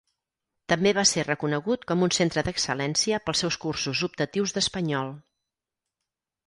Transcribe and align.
També 0.71 0.93
va 0.97 1.03
ser 1.09 1.25
reconegut 1.27 1.85
com 1.91 2.05
un 2.07 2.15
centre 2.17 2.45
d'excel·lència 2.49 3.21
pels 3.27 3.45
seus 3.47 3.59
cursos 3.67 4.03
optatius 4.09 4.57
d'espanyol. 4.59 5.15